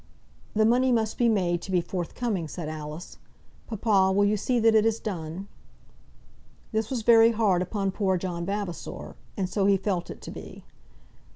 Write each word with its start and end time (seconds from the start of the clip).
"The 0.55 0.65
money 0.65 0.91
must 0.91 1.19
be 1.19 1.29
made 1.29 1.61
to 1.61 1.69
be 1.69 1.79
forthcoming," 1.79 2.47
said 2.47 2.67
Alice. 2.67 3.19
"Papa, 3.67 4.11
will 4.11 4.25
you 4.25 4.35
see 4.35 4.59
that 4.59 4.73
it 4.73 4.83
is 4.83 4.99
done?" 4.99 5.47
This 6.71 6.89
was 6.89 7.03
very 7.03 7.33
hard 7.33 7.61
upon 7.61 7.91
poor 7.91 8.17
John 8.17 8.43
Vavasor, 8.43 9.15
and 9.37 9.47
so 9.47 9.67
he 9.67 9.77
felt 9.77 10.09
it 10.09 10.19
to 10.23 10.31
be. 10.31 10.63